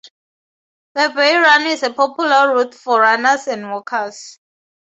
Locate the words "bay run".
1.15-1.67